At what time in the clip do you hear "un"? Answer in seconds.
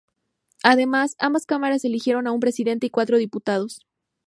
2.31-2.39